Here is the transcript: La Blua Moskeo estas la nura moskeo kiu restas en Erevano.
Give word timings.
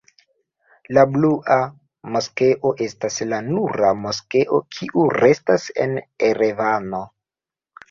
La 0.97 1.01
Blua 1.17 1.57
Moskeo 2.15 2.71
estas 2.87 3.19
la 3.35 3.41
nura 3.51 3.93
moskeo 4.07 4.63
kiu 4.79 5.07
restas 5.21 5.71
en 5.87 5.97
Erevano. 6.33 7.07